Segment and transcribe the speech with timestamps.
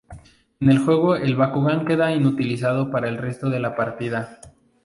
[0.59, 4.39] En el juego el bakugan queda inutilizado para el resto de la partida.